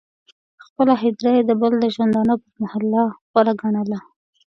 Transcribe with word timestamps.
خپله 0.65 0.93
هدیره 1.01 1.31
یې 1.37 1.41
د 1.45 1.51
بل 1.61 1.73
د 1.79 1.85
ژوندانه 1.95 2.33
پر 2.41 2.51
محله 2.61 3.03
غوره 3.31 3.53
ګڼله. 3.61 3.99